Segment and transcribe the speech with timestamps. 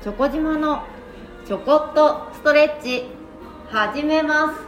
[0.00, 0.84] チョコ島の
[1.44, 3.06] ちょこっとストレッチ
[3.68, 4.60] 始めます。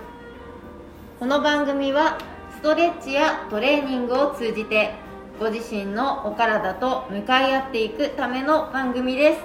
[1.21, 2.19] この番組は
[2.57, 4.93] ストレッチやトレーニングを通じて
[5.39, 9.41] ご自身のお体と向かい合っていくための番組です。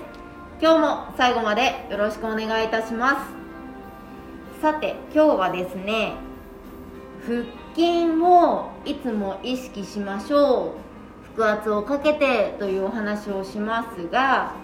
[0.59, 3.23] 今日も最後までよろしくお願いいたしま
[4.57, 4.61] す。
[4.63, 6.13] さて今日はですね
[7.27, 7.43] 腹
[7.75, 10.73] 筋をいつも意識しましょ
[11.35, 11.39] う。
[11.39, 14.55] 腹圧をかけてというお話をしますが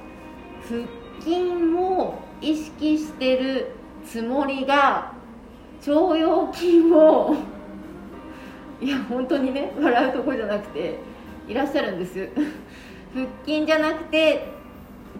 [0.67, 3.71] 腹筋を意識してる
[4.05, 5.13] つもりが
[5.87, 7.35] 腸腰筋を
[8.81, 10.99] いや本当にね笑うとこじゃなくて
[11.47, 12.29] いらっしゃるんです。
[13.13, 14.47] 腹筋じゃなくて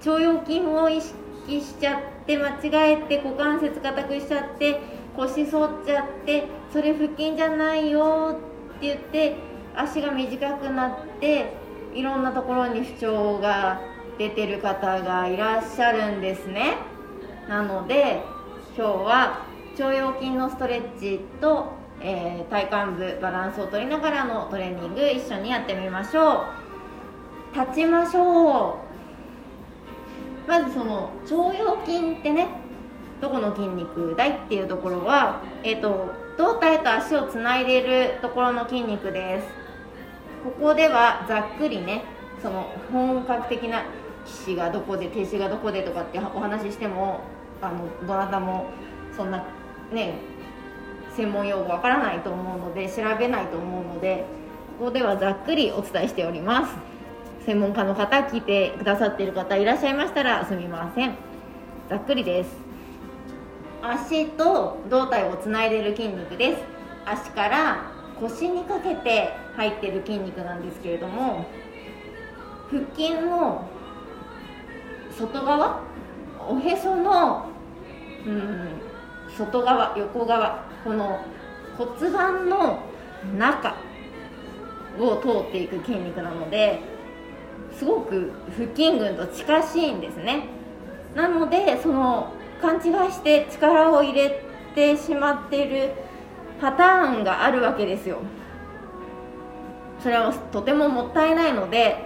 [0.05, 4.79] 腸腰筋を意識しちゃって間違えて股関節硬くしちゃって
[5.15, 8.37] 腰反っちゃってそれ腹筋じゃないよ
[8.77, 9.35] って言って
[9.75, 11.53] 足が短くなって
[11.93, 13.81] いろんなところに不調が
[14.17, 16.77] 出てる方がいらっしゃるんですね。
[17.47, 18.21] なので
[18.77, 19.45] 今日は
[19.77, 26.45] 腸腰筋のストレッチと、えー、体幹部バランスを取りながらのトレーニング一緒にやってみましょ
[27.53, 27.59] う。
[27.59, 28.79] 立ちましょ
[30.47, 30.49] う。
[30.49, 32.47] まずその腸腰筋ってね
[33.21, 39.47] どこの筋肉だいっていうところは、えーと、胴体と足をつないでいるところの筋肉です。
[40.43, 42.03] ここではざっくりね
[42.41, 43.83] その本格的な
[44.25, 47.21] 騎士がどこで停止がどこでとかってお話ししても
[47.61, 48.67] あのどなたも
[49.15, 49.45] そんな
[49.91, 50.15] ね
[51.15, 54.25] 専門用語わからないと思うので調べないと思うので
[54.79, 56.91] ここではざっくりお伝えしております。
[57.45, 61.15] 専門家の方聞いてくださっている方いらっしゃいましたらすみません。
[61.89, 62.55] ざっくりです。
[63.81, 66.61] 足と胴体をつないでる筋肉です。
[67.05, 71.45] 足から腰にかけて入ってる筋肉なんですけれども
[72.69, 73.67] 腹筋の
[75.11, 75.79] 外側？
[76.49, 77.45] おへその
[78.25, 78.81] うん
[79.37, 81.23] 外側横側この
[81.77, 82.79] 骨盤の
[83.37, 83.75] 中
[84.99, 86.81] を通っていく筋肉なので
[87.77, 90.47] すごく腹筋群と近しいんですね。
[91.15, 94.43] なのでその勘違いして力を入れ
[94.75, 95.91] てしまっている
[96.59, 98.19] パターンがあるわけですよ。
[100.01, 102.03] それはとてももったいないので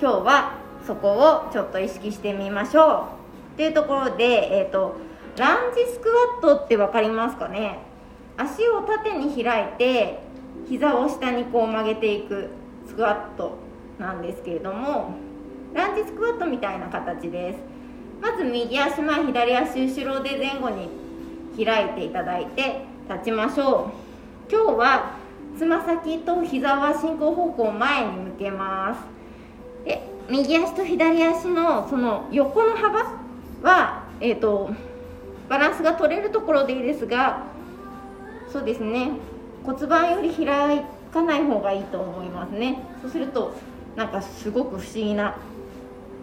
[0.00, 0.55] 今日は
[0.86, 3.08] そこをちょっと意識してみましょ
[3.52, 3.54] う。
[3.54, 4.96] っていうところで、えーと、
[5.36, 6.08] ランジスク
[6.42, 7.78] ワットって分かりますかね？
[8.36, 10.20] 足を縦に開いて
[10.68, 12.50] 膝を下にこう曲げていく
[12.86, 13.56] スクワット
[13.98, 15.14] なんですけれども
[15.72, 17.58] ランジスクワットみたいな形です。
[18.20, 20.88] まず右足前左足後ろで前後に
[21.64, 23.90] 開いていただいて立ちましょ
[24.48, 24.52] う。
[24.52, 25.16] 今日は
[25.58, 29.00] つま先と膝は進行方向前に向けます。
[29.86, 33.20] で右足と左足のその横の幅
[33.62, 34.70] は、えーと、
[35.48, 37.44] バランスが取れるところでいいですが
[38.52, 39.10] そうですね。
[39.64, 42.78] 骨盤より開かない方がいいと思いますね。
[43.02, 43.54] そうすると
[43.96, 45.36] なんかすごく不思議な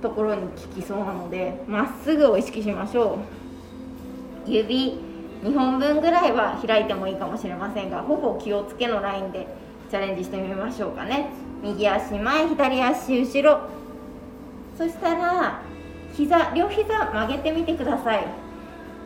[0.02, 3.20] ところに効きそうなのでまっすぐを意識しましょ
[4.48, 4.50] う。
[4.50, 5.00] 指
[5.44, 9.48] 2本分ぐらいは開いてもいいかもしれませんがほぼ気をつけのラインで
[9.90, 11.30] チャレンジしてみましょうかね。
[11.62, 13.83] 右足前左足後ろ。
[14.84, 15.62] そしたら
[16.12, 18.26] 膝両膝曲げてみてください。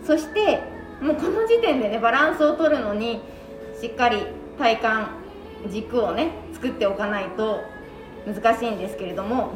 [0.04, 0.60] そして
[1.00, 3.22] もうこの時点でねバランスを取るのに
[3.80, 4.26] しっかり
[4.58, 4.80] 体
[5.62, 7.62] 幹軸をね作っておかないと
[8.26, 9.52] 難しいんですけれども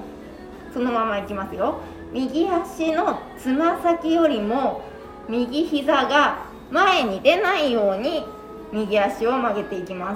[0.72, 1.80] そのままいきますよ。
[2.14, 4.84] 右足のつま先よりも
[5.28, 8.24] 右膝が前に出ないように
[8.72, 10.16] 右足を曲げていきま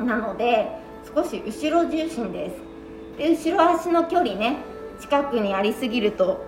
[0.00, 0.02] す。
[0.02, 0.72] なので
[1.14, 2.56] 少し後ろ重心です。
[3.16, 4.56] で後ろ足の距離ね
[5.00, 6.44] 近くにありすぎると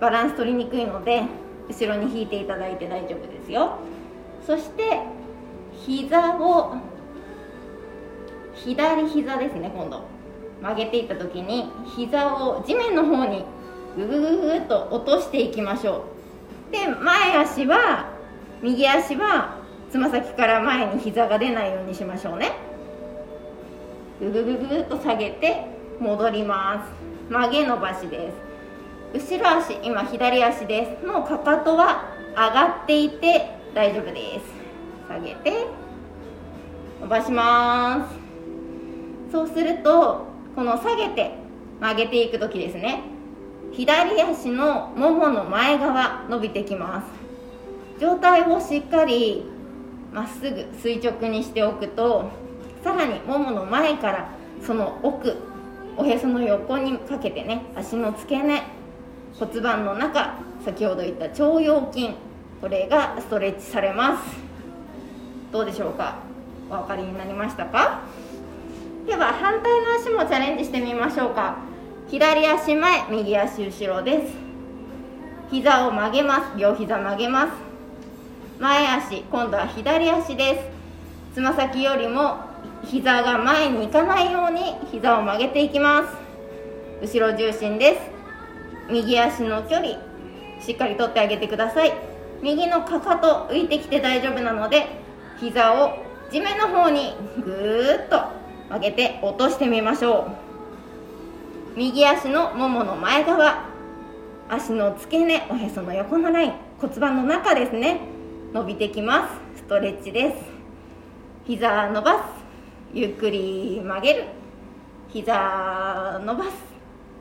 [0.00, 1.22] バランス取りにくいので
[1.68, 3.78] 後ろに引いていただいて大丈夫ですよ。
[4.46, 5.02] そして
[5.84, 6.76] 膝を
[8.54, 10.02] 左膝ですね今度。
[10.60, 13.44] 曲げていった時に膝を地面の方に
[13.96, 16.04] ググググと落としていきましょ
[16.68, 16.72] う。
[16.72, 18.10] で前足は
[18.60, 19.58] 右足は
[19.90, 22.52] つま先から前に膝が出ないようにしましょうね。
[24.20, 25.64] ググググと下げて
[26.00, 26.97] 戻ります。
[27.28, 28.32] 曲げ伸ばしで
[29.12, 29.34] す。
[29.34, 31.06] 後ろ足今左足です。
[31.06, 34.46] もうかかとは上がっていて大丈夫です。
[35.08, 35.66] 下げて
[37.00, 39.32] 伸ばします。
[39.32, 41.34] そうするとこの下げて
[41.80, 43.02] 曲げていく時ですね。
[43.72, 47.18] 左足のももの前側伸びてきます。
[48.00, 49.44] 上体をしっかり
[50.12, 52.30] まっすぐ垂直にしておくと
[52.82, 54.30] さらにももの前から
[54.62, 55.36] その奥
[55.98, 58.62] おへその横にかけてね足の付け根
[59.38, 62.10] 骨盤の中先ほど言った腸腰筋
[62.60, 64.36] これがストレッチされます。
[65.52, 66.16] どうでしょうか？
[66.70, 68.02] お分かりになりましたか？
[69.06, 71.56] では反対の足もチャレンジしてみましょうか。
[72.08, 74.34] 左足前右足後ろです。
[75.50, 76.58] 膝を曲げます。
[76.58, 77.52] 両膝曲げます。
[78.60, 80.60] 前足今度は左足で
[81.32, 81.34] す。
[81.34, 82.47] つま先よりも
[82.84, 86.16] 膝が前に行かないように膝を曲げていきます。
[87.02, 88.00] 後ろ重心です。
[88.90, 89.88] 右足の距離
[90.60, 91.92] しっかりとってあげてください。
[92.42, 94.86] 右のかかと浮いてきて大丈夫なので
[95.38, 95.98] 膝を
[96.30, 97.14] 地面の方に
[97.44, 98.22] ぐーっと
[98.68, 100.28] 曲げて落としてみましょ
[101.74, 101.78] う。
[101.78, 103.66] 右足のももの前側
[104.48, 108.00] 足の付け根おへその横のライン骨盤の中ですね。
[108.52, 109.58] 伸びてきます。
[109.58, 110.36] ストレッチです。
[111.46, 112.37] 膝伸ばす。
[112.92, 114.24] ゆっくり曲げる。
[115.08, 116.50] 膝伸ばす。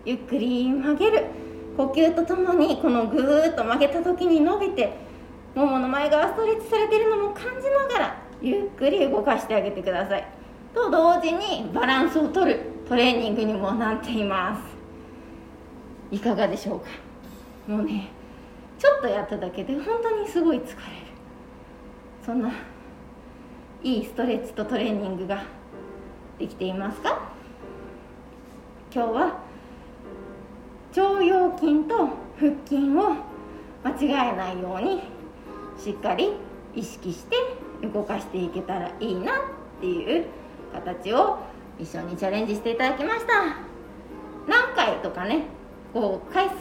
[0.05, 1.25] ゆっくり曲げる。
[1.75, 4.93] 呼吸とともにこのぐーっと曲げた時に伸びて
[5.53, 10.27] ももの前側ストレッチされてるのも感じながらゆっくり動かしてあげてください。
[10.73, 12.61] と同時にバランスをとる。
[12.87, 16.15] トレーニングにもなっています。
[16.15, 16.87] いかがでしょうか？
[17.67, 18.09] もうね
[18.79, 20.75] ちょっとやっただけで本当にすごい疲れる。
[22.25, 22.49] そんな
[23.83, 25.43] いいストレッチとトレーニングが
[26.39, 27.29] できていますか？
[28.93, 29.39] 今日は
[30.95, 32.09] 腸腰筋と
[32.39, 33.15] 腹筋を
[33.83, 35.03] 間違えないように
[35.77, 36.33] しっかり
[36.75, 37.35] 意識して
[37.93, 39.35] 動かしていけたらいいなっ
[39.79, 40.25] ていう
[40.73, 41.37] 形を
[41.77, 43.57] 一緒にチャレンジしていただきました。
[44.47, 45.43] 何回とかね
[45.93, 46.55] こう回数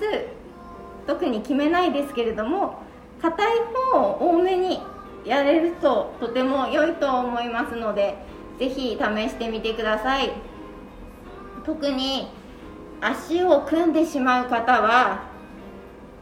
[1.07, 2.83] 特に決めないですけれども
[3.23, 3.47] 硬い
[3.93, 4.81] 方を多めに
[5.27, 8.17] やれるととても良いと思いますので
[8.59, 10.31] 是非試してみてください。
[11.65, 12.29] 特に
[13.01, 15.25] 足を組んでしまう方は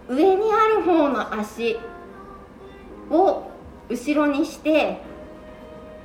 [0.08, 1.78] 上にある方の足
[3.10, 3.42] を
[3.88, 5.00] 後ろにして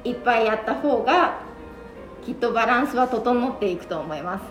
[0.04, 1.40] いっぱいやった方が
[2.26, 4.44] きっとバランスは整っていくと思います。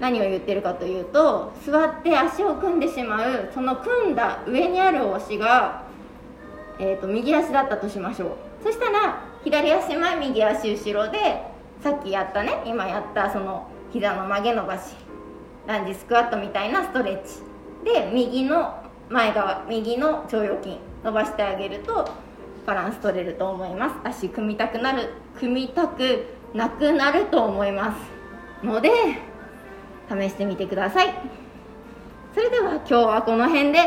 [0.00, 5.83] 何を言ってるかというと座って足を組んでしまうその組んだ上にあるお足が、
[6.78, 8.30] えーと、右足だったとしましょう。
[8.62, 11.42] そしたら左足前右足後ろで
[11.82, 14.94] さっきやったね今やったその膝の曲げ伸ばし
[15.66, 17.42] ランジスクワットみたいなストレッチ。
[17.84, 22.08] で右の前側右の腸腰筋伸ばしてあげると
[22.66, 23.96] バランス取れると思います。
[24.04, 26.24] 足組みたくなる組みたく
[26.54, 27.94] なくなると思いま
[28.62, 28.66] す。
[28.66, 28.90] ので
[30.08, 31.14] 試してみてください。
[32.34, 33.78] それでは今日はこの辺で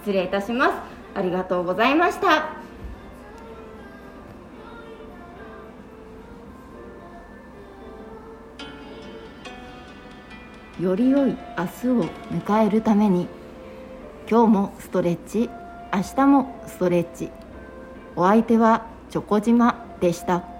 [0.00, 0.93] 失礼いたします。
[1.14, 2.64] ありがとうございました
[10.80, 13.28] より良い明日を迎えるために
[14.28, 15.48] 今日もストレッチ
[15.94, 17.30] 明日もストレッチ
[18.16, 20.53] お相手はチョコ島でした。